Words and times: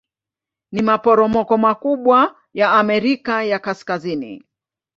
Ni 0.71 0.81
maporomoko 0.81 1.57
makubwa 1.57 2.35
ya 2.53 2.71
Amerika 2.71 3.43
ya 3.43 3.59
Kaskazini. 3.59 4.43